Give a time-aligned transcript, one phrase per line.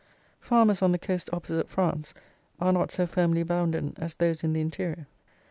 [0.39, 2.15] Farmers on the coast opposite France
[2.59, 5.05] are not so firmly bounden as those in the interior.